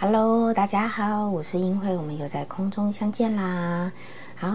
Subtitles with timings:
[0.00, 3.92] Hello，大家好，我是英慧，我们又在空中相见啦。
[4.36, 4.48] 好，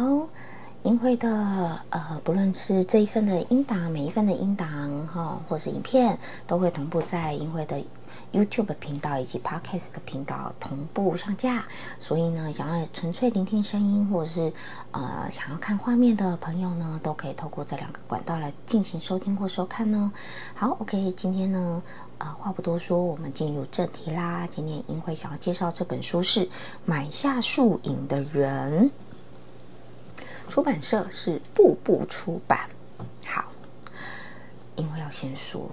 [0.84, 7.82] 英慧的呃，不论是这一份的音档，每一份的音档哈，或是影片，都会同步在英慧的
[8.32, 11.66] YouTube 频道以及 Podcast 的频道同步上架。
[12.00, 14.54] 所以呢，想要纯粹聆听声音，或者是
[14.92, 20.10] 呃想要看画面的朋友呢，都可以透过这两个管道来进行收听或收看哦。
[20.56, 21.84] 好，OK，今天呢。
[22.20, 24.46] 啊，话不多说，我们进入正题啦。
[24.52, 26.46] 今天英会想要介绍这本书是
[26.84, 28.90] 《买下树影的人》，
[30.50, 32.68] 出版社是步步出版。
[33.26, 33.46] 好，
[34.76, 35.70] 因为要先说，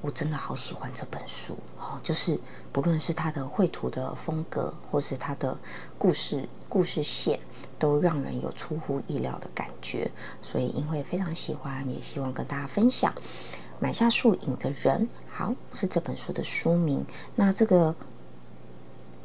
[0.00, 2.38] 我真的好喜欢这本书哦，就是
[2.72, 5.58] 不论是它的绘图的风格，或是它的
[5.98, 7.40] 故事故事线，
[7.76, 10.08] 都让人有出乎意料的感觉，
[10.40, 13.12] 所以因为非常喜欢，也希望跟大家分享。
[13.80, 17.04] 买下树影的人，好是这本书的书名。
[17.34, 17.94] 那这个，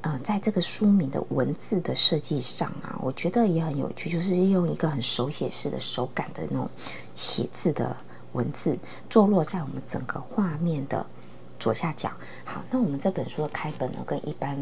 [0.06, 6.70] 呃，在这个书名的文字的设计上啊，我觉得也很有趣，就是用一个很手写式的手感的那种
[7.16, 7.98] 写字的
[8.34, 8.78] 文字，
[9.10, 11.04] 坐落在我们整个画面的
[11.58, 12.12] 左下角。
[12.44, 14.56] 好，那我们这本书的开本呢，跟一般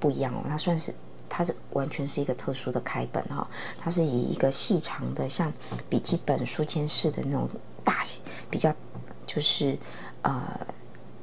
[0.00, 0.92] 不一样哦，它算是
[1.28, 5.52] 它是完全是一个特殊的开本哈，它是以一个细长的像
[5.88, 7.48] 笔记本书签式的那种
[7.84, 8.02] 大
[8.50, 8.74] 比较。
[9.26, 9.78] 就是
[10.22, 10.42] 呃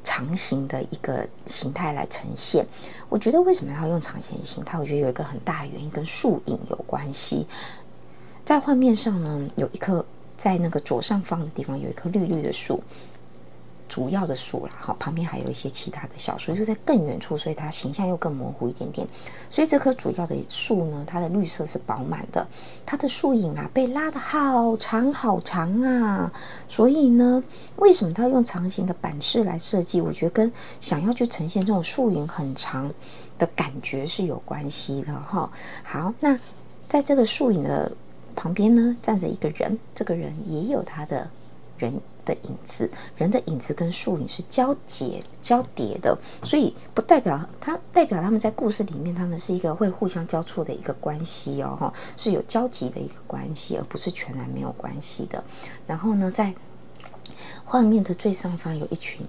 [0.07, 2.65] 长形的一个形态来呈现。
[3.09, 4.79] 我觉得为什么要用长形形态？
[4.79, 7.45] 我觉得有一个很大的原因跟树影有关系。
[8.45, 10.05] 在画面上呢，有一棵
[10.37, 12.81] 在那个左上方的地方有一棵绿绿的树。
[13.87, 19.07] 主要的树啦，好，旁边还有一些其他的小树，就在更远处，所以它形象又更模糊一点点。
[19.49, 22.45] 所以这棵主要的树呢，它的绿色是饱满的，
[22.85, 26.31] 它的树影啊被拉的好长好长啊。
[26.67, 27.43] 所以呢，
[27.77, 30.01] 为什么它要用长形的板式来设计？
[30.01, 32.91] 我觉得跟想要去呈现这种树影很长
[33.37, 35.49] 的感觉是有关系的哈。
[35.83, 36.37] 好，那
[36.87, 37.91] 在这个树影的
[38.35, 41.29] 旁边呢，站着一个人，这个人也有他的
[41.77, 41.93] 人。
[42.27, 55.41] 的影子，人的影子跟树影是交叠交叠的，所以不代表它代表他们在故事里面，他们是一个会互相交错的一个关系哦，哈，是有交集的一个关系，而不是全然没有关系的。
[55.87, 56.53] 然后呢，在
[57.63, 59.25] 画面的最上方有一群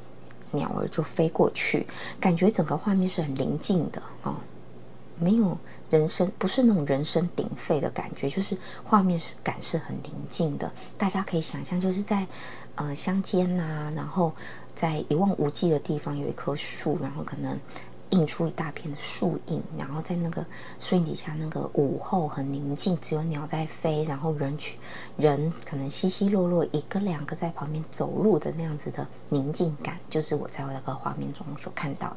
[0.51, 1.87] 鸟儿就飞过去，
[2.19, 4.35] 感觉整个画面是很宁静的哦，
[5.19, 5.57] 没有
[5.91, 10.71] 人声，不是那种人声鼎沸的感觉，就是画面是感是很宁静的。
[10.97, 12.27] 大家可以想象，就是在。
[12.79, 14.33] 呃，乡间呐，然后
[14.73, 17.59] 在一望无际的地方有一棵树，然后可能
[18.11, 20.47] 映出一大片的树影，然后在那个
[20.79, 24.79] 树荫底下，那个午后很宁静，只有鸟在飞，然后人去
[25.17, 32.17] 人可能稀稀落落，一个两个在旁边走路的那样子的宁静感，就是我在那个画面中所看到的。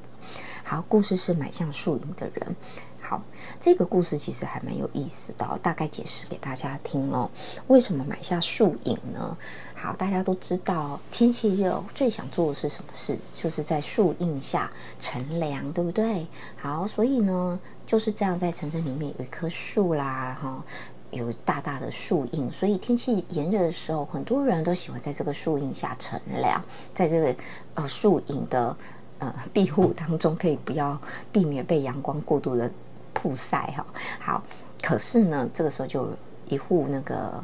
[0.63, 2.55] 好，故事是买向树影的人。
[3.01, 3.21] 好，
[3.59, 7.29] 这个故事其实还蛮有意思的，大概解释给大家听哦。
[7.67, 9.35] 为什么买下树影呢？
[9.81, 13.17] 好，大家都知道天气热，最想做的是什么事？
[13.35, 16.27] 就是在树荫下乘凉，对不对？
[16.55, 20.63] 好，所以呢，就是这样，在城镇里面有一棵树啦，哈，
[21.09, 26.63] 有大大的树荫，所以天气炎热的时候，很多人都喜欢在这个树荫下乘凉，
[26.93, 27.35] 在这个
[27.73, 28.77] 呃树荫的
[29.17, 30.95] 呃 庇护当中，可以不要
[31.31, 32.69] 避免被阳光过度的。
[33.13, 33.85] 曝晒哈
[34.21, 34.43] 好，
[34.81, 36.07] 可是呢，这个时候就
[36.47, 37.43] 一户那个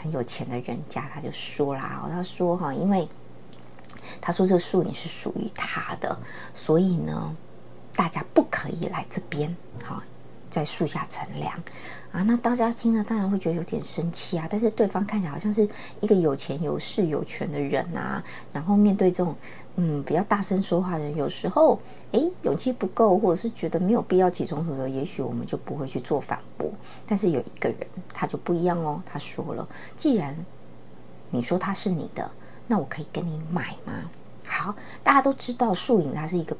[0.00, 3.08] 很有钱的人家，他就说啦，他说哈，因为
[4.20, 6.18] 他说这个树影是属于他的，
[6.54, 7.36] 所以呢，
[7.94, 9.54] 大家不可以来这边
[9.84, 10.02] 哈，
[10.50, 11.52] 在树下乘凉
[12.12, 12.22] 啊。
[12.22, 15.68] 那大家听了当然会觉得有点生气啊，但是对方看起来好像是
[16.00, 18.22] 一个有钱有势有权的人啊，
[18.52, 19.36] 然后面对这种。
[19.80, 21.78] 嗯，比较大声说话的人，有时候
[22.10, 26.68] 哎，勇气不够，或者是觉得没有必要起冲突的时候，也许我们就不会去做反驳。
[27.06, 27.78] 但是有一个人，
[28.12, 29.00] 他就不一样哦。
[29.06, 29.66] 他说了，
[29.96, 30.36] 既然
[31.30, 32.28] 你说他是你的，
[32.66, 33.92] 那我可以跟你买吗？
[34.44, 36.56] 好，大家都知道树影它是一个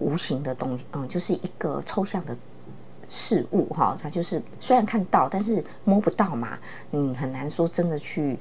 [0.00, 2.36] 无形的东西，嗯，就是一个抽象的
[3.08, 3.96] 事物哈。
[4.02, 6.58] 它就是虽然看到，但是摸不到嘛，
[6.90, 8.36] 你很难说真的去。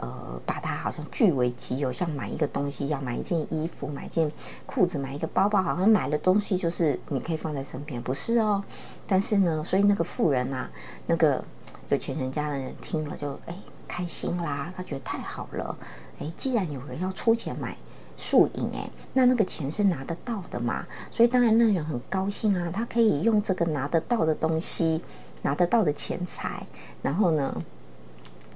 [0.00, 4.32] 呃，把它好像据为己有，像买一个东西一样，买一件衣服、买一件
[4.64, 8.64] 裤子、买一个包包，好像买了东西就是你可以放在身边，不是哦。
[9.06, 10.66] 但是呢，所以那个富人呐，
[11.06, 11.44] 那个
[11.90, 13.54] 有钱人家的人听了就哎
[13.86, 15.76] 开心啦，他觉得太好了，
[16.18, 17.76] 哎，既然有人要出钱买
[18.16, 25.02] 树影，哎，那那个钱是拿得到的嘛，所以当然那人很高兴啊，他可以用这个拿得到的东西、
[25.42, 26.66] 拿得到的钱财，
[27.02, 27.62] 然后呢。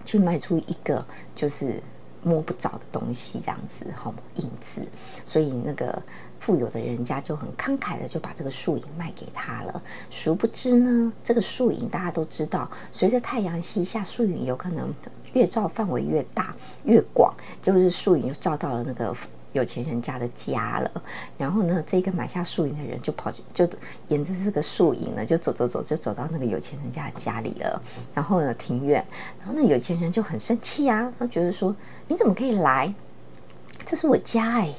[0.05, 1.05] 去卖出一个
[1.35, 1.83] 就是
[2.23, 4.83] 摸不着的东西，这样子好影子，
[5.25, 6.03] 所以那个
[6.39, 9.83] 富有的人家就很慷慨的就把这个树影卖给他了。
[10.11, 14.93] 殊不知呢，这个树影大家都知道，随着太阳西下，树影有可能
[15.33, 16.55] 越照范围越大
[16.85, 19.15] 越广，就是树影就照到了那个。
[19.55, 21.03] 有钱人家的家了，
[21.39, 23.67] 然后呢，这个买下树影的人就跑去，就
[24.09, 27.81] 沿着这个树影呢，就走走走，就走到那个有钱人家的家里了。
[28.12, 29.03] 然后呢，庭院，
[29.39, 31.75] 然后那有钱人就很生气啊，他觉得说，
[32.09, 32.93] 你怎么可以来？
[33.87, 34.75] 这是我家哎。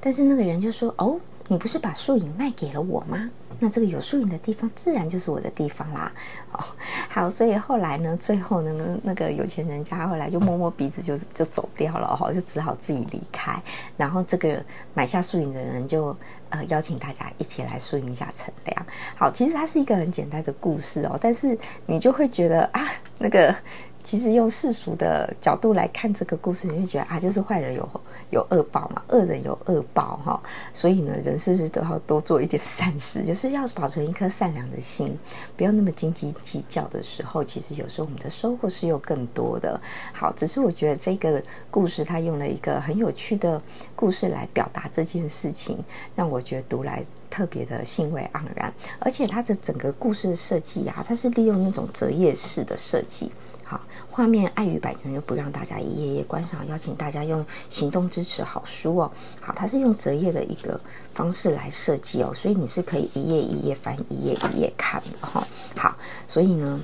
[0.00, 3.30] 但是那个人就说，哦，你不是把树影卖给了我吗？
[3.60, 6.10] 那这个有树影的地方，自然就是我的地方啦。
[6.52, 6.64] 哦，
[7.08, 13.62] 好，所以后来呢，最后呢，那个有钱人家后来就摸摸鼻子，就就走掉了哈，就只好自己离开。
[13.96, 14.60] 然后这个
[14.92, 16.16] 买下树影的人就
[16.48, 18.86] 呃邀请大家一起来树影下乘凉。
[19.14, 21.56] 好，其实它是一个很简单的故事哦，但是
[21.86, 22.82] 你就会觉得啊，
[23.18, 23.54] 那个。
[24.04, 27.88] 其实用世俗的角度来看这个故事，你就觉得啊，就是坏人有
[28.30, 30.40] 有恶报嘛，恶人有恶报哈。
[30.74, 33.24] 所以呢，人是不是都要多做一点善事？
[33.26, 35.18] 就是要保存一颗善良的心，
[35.56, 39.80] 不要那么斤斤计较的时候，其实有时候我们的收获是有更多的。
[40.12, 43.60] 好，只是我觉得这个故事它用了一个很有趣的
[43.96, 45.82] 故事来表达这件事情，
[46.14, 48.70] 让我觉得读来特别的兴味盎然。
[48.98, 53.32] 而且它的整个故事设计啊，它是利用那种折页式的设计。
[53.74, 59.10] 好，画面碍于版权就不让大家一页页观赏，邀请大家用行动支持好书哦。
[59.40, 60.80] 好，它是用折页的一个
[61.12, 65.44] 方式来设计哦，所以你是可以一页一页翻，一页一页看的哈。
[65.76, 65.96] 好，
[66.28, 66.80] 所以呢，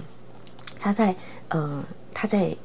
[0.80, 1.14] 它在
[1.50, 2.56] 呃，它在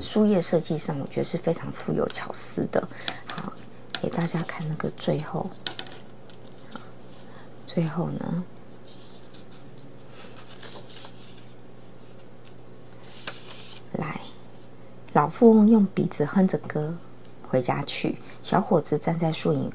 [0.00, 2.88] 书页设计上，我觉得是非常富有巧思的。
[3.26, 3.52] 好，
[4.00, 5.50] 给大家看那个最后，
[7.66, 8.42] 最后呢。
[13.96, 14.20] 来，
[15.12, 16.94] 老富翁用鼻子哼着歌
[17.48, 18.18] 回家去。
[18.42, 19.72] 小伙子站在树影，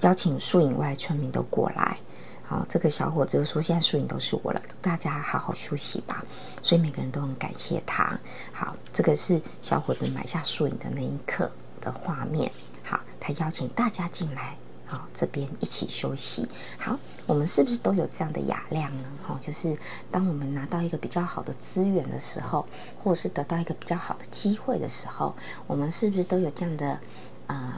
[0.00, 1.96] 邀请树影外村民都过来。
[2.44, 6.24] 好，这个小伙子就说：“现在树影都是我了，大家好好休息吧。”
[6.62, 8.18] 所以每个人都很感谢他。
[8.52, 11.50] 好，这个是小伙子买下树影的那一刻
[11.80, 12.50] 的画面。
[12.84, 14.56] 好，他邀请大家进来。
[14.88, 16.46] 好，这边一起休息。
[16.78, 16.96] 好，
[17.26, 19.08] 我们是不是都有这样的雅量呢？
[19.26, 19.76] 哈，就是
[20.12, 22.64] 当我们拿到一个比较好的资源的时候，
[23.02, 25.34] 或者是得到一个比较好的机会的时候，
[25.66, 27.00] 我们是不是都有这样的
[27.48, 27.74] 呃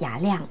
[0.00, 0.46] 雅量，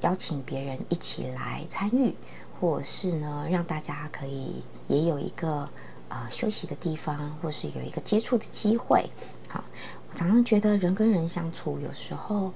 [0.00, 2.14] 邀请别人一起来参与，
[2.58, 5.68] 或者是呢，让大家可以也有一个
[6.08, 9.10] 呃休息的地方，或是有一个接触的机会。
[9.46, 9.62] 好，
[10.10, 12.50] 我常常觉得人跟人相处，有时候，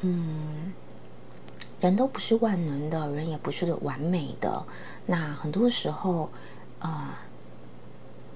[0.00, 0.72] 嗯。
[1.80, 4.64] 人都不是万能的，人也不是完美的。
[5.04, 6.30] 那很多时候，
[6.80, 7.08] 呃，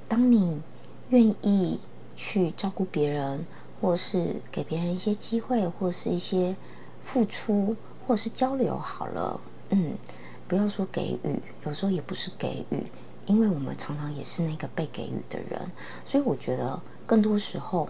[0.06, 0.60] 当你
[1.08, 1.80] 愿意
[2.16, 3.44] 去照顾别人，
[3.80, 6.54] 或是给别人一些机会，或是一些
[7.02, 7.74] 付出，
[8.06, 9.94] 或是交流，好了，嗯，
[10.46, 12.84] 不要说给予，有时候也不是给予，
[13.24, 15.60] 因为我们常常也是那个被给予的人。
[16.04, 17.88] 所以我觉得，更多时候，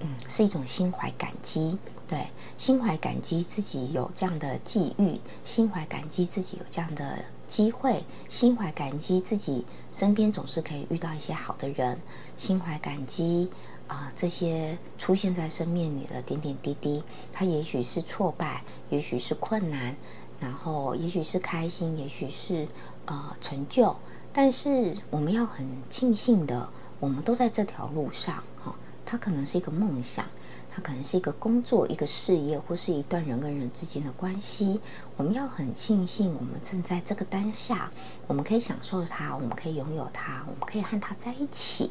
[0.00, 1.78] 嗯，是一种心怀感激。
[2.10, 2.26] 对，
[2.58, 11.96] 心怀感激自己有这样的际遇，心怀感激自己有这样的机会，心怀感激自己身边总是可以遇到一些好的人，
[12.36, 13.48] 心怀感激
[13.86, 17.00] 啊，这些出现在生命里的点点滴滴，
[17.32, 19.94] 它也许是挫败，也许是困难，
[20.40, 22.66] 然后也许是开心，也许是
[23.04, 23.94] 呃成就，
[24.32, 28.74] 但是我们要很庆幸的，我们都在这条路上哈，
[29.06, 30.26] 它可能是一个梦想。
[30.72, 34.80] 它可能是一个工作、一个事业，或是一段人跟人之间的关系。
[35.16, 37.90] 我们要很庆幸，我们正在这个当下，
[38.28, 41.90] 我们可以享受它，我们可以拥有它，我们可以和它在一起。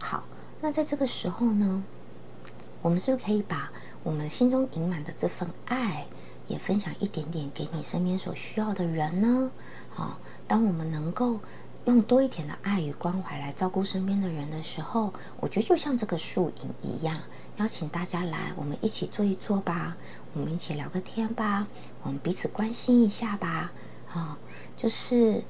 [0.00, 0.24] 好，
[0.60, 1.84] 那在这个时候呢，
[2.82, 3.70] 我们是不是可以把
[4.02, 6.06] 我们心中盈满的这份爱，
[6.48, 9.50] 也分享一点点给你身边所需要的人呢？
[9.90, 11.38] 好，当我们能够
[11.84, 17.16] 用多一点的爱与关怀来照顾身边的人的时候，我觉得就像这个树影一样。
[17.58, 19.96] 邀请大家来，我们一起坐一坐吧，
[20.32, 21.66] 我们一起聊个天吧，
[22.04, 23.72] 我们彼此关心一下吧。
[24.14, 24.38] 啊，
[24.76, 25.42] 就是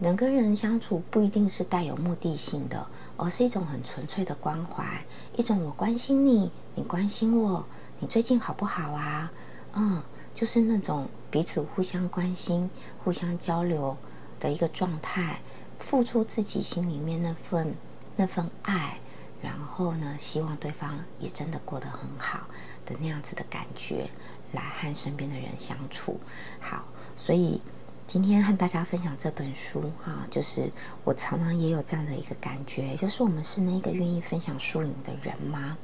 [0.00, 5.04] 人跟人相处不一定是带有目的性的，而是一种很纯粹的关怀，
[5.36, 7.66] 一种我关心你，你关心我，
[7.98, 9.32] 你最近好不好啊？
[9.72, 10.00] 嗯，
[10.32, 12.70] 就是那种彼此互相关心、
[13.02, 13.96] 互相交流
[14.38, 15.40] 的一个状态，
[15.80, 17.74] 付出自己心里面那份
[18.14, 19.00] 那份爱，
[19.42, 22.46] 然后呢，希望对方也真的过得很好
[22.84, 24.08] 的那样子的感觉，
[24.52, 26.18] 来和身边的人相处。
[26.60, 26.84] 好，
[27.16, 27.60] 所以。
[28.08, 30.70] 今天和大家分享这本书，哈，就是
[31.02, 35.76] 我常常也有这样的一个感觉，就是我们是那个愿意分享输赢的人吗？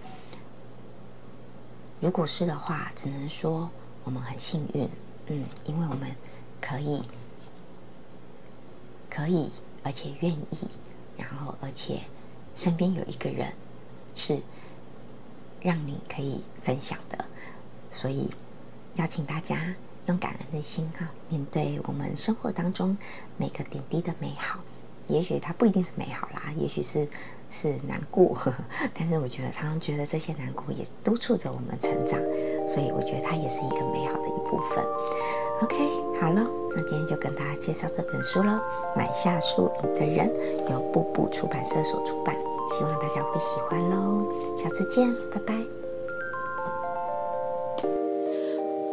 [2.00, 3.68] 如果是的话，只能说
[4.04, 4.88] 我们很幸运，
[5.26, 6.14] 嗯，因为我们
[6.60, 7.02] 可以，
[9.10, 9.50] 可以，
[9.82, 10.68] 而且愿意，
[11.18, 12.02] 然后而且
[12.54, 13.52] 身边有一个人
[14.14, 14.40] 是
[15.60, 17.24] 让你可以分享的，
[17.90, 18.30] 所以
[18.96, 19.74] 邀请大家。
[20.06, 22.98] 用感恩的心哈，面对我们生活当中
[23.36, 24.58] 每个点滴的美好，
[25.06, 27.06] 也许它不一定是美好啦，也许是
[27.52, 28.64] 是难过呵呵，
[28.98, 32.18] 但是我觉得常常觉得这些难过也督促着我们成长，
[32.66, 34.84] 所以我觉得它也是一个美好的一部分。
[35.62, 35.76] OK，
[36.20, 38.52] 好了，那今天就跟大家介绍这本书喽，
[38.96, 40.30] 《买下树影的人》
[40.72, 42.34] 由步步出版社所出版，
[42.70, 44.26] 希望大家会喜欢喽。
[44.56, 45.54] 下次见，拜拜。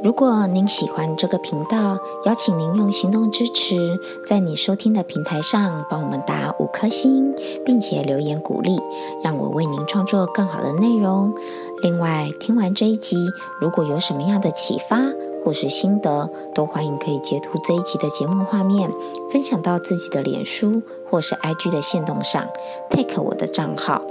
[0.01, 8.79] 如果您喜欢这个频道，邀请您用行动支持，在你收听的平台上帮我们打五颗星，并且留言鼓励，
[9.23, 11.33] 让我为您创作更好的内容。
[11.81, 13.17] 另外，听完这一集，
[13.59, 14.97] 如果有什么样的启发
[15.43, 18.91] 或是心得，都欢迎可以截图这一集的节目画面，
[19.31, 22.47] 分享到自己的脸书或是 IG 的线动上
[22.89, 24.01] ，take 我的账号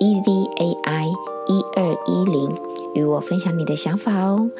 [0.00, 1.06] evai
[1.46, 2.48] 一二一零。
[2.94, 4.50] 与我分享你的想法哦。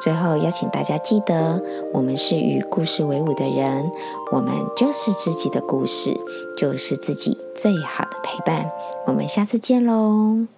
[0.00, 1.60] 最后邀请大家记得，
[1.92, 3.90] 我们是与故事为伍的人，
[4.30, 6.14] 我们就是自己的故事，
[6.56, 8.70] 就是自己最好的陪伴。
[9.06, 10.57] 我们下次见喽。